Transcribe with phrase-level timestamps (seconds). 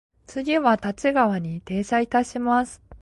[0.25, 2.81] 次は立川に停車いたします。